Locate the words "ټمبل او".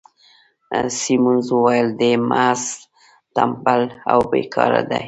3.35-4.19